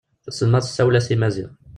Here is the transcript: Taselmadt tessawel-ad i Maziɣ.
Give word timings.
Taselmadt 0.23 0.63
tessawel-ad 0.67 1.07
i 1.15 1.17
Maziɣ. 1.17 1.51